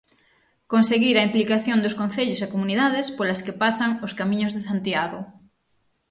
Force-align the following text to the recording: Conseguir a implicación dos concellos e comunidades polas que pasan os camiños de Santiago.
Conseguir 0.73 1.15
a 1.17 1.25
implicación 1.27 1.79
dos 1.83 1.97
concellos 2.01 2.39
e 2.45 2.51
comunidades 2.53 3.07
polas 3.17 3.43
que 3.45 3.57
pasan 3.63 3.91
os 4.05 4.15
camiños 4.19 4.53
de 4.53 4.61
Santiago. 4.69 5.19